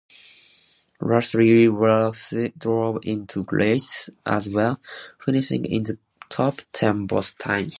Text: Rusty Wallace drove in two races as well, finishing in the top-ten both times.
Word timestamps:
Rusty 0.99 1.69
Wallace 1.69 2.33
drove 2.57 3.01
in 3.03 3.27
two 3.27 3.45
races 3.51 4.09
as 4.25 4.49
well, 4.49 4.79
finishing 5.23 5.63
in 5.65 5.83
the 5.83 5.99
top-ten 6.29 7.05
both 7.05 7.37
times. 7.37 7.69